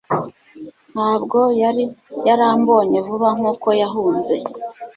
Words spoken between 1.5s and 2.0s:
yari